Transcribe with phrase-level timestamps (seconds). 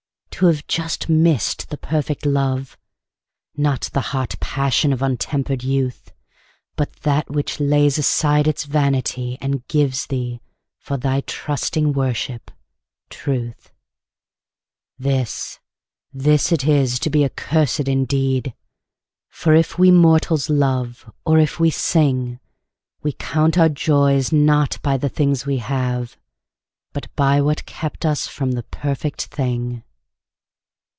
[0.41, 2.75] To have just missed the perfect love,
[3.55, 6.11] Not the hot passion of untempered youth,
[6.75, 10.41] But that which lays aside its vanity And gives thee,
[10.79, 12.49] for thy trusting worship,
[13.11, 13.71] truth—
[14.97, 15.59] This,
[16.11, 18.55] this it is to be accursed indeed;
[19.29, 22.39] For if we mortals love, or if we sing,
[23.03, 26.17] We count our joys not by the things we have,
[26.93, 29.83] But by what kept us from the perfect thing.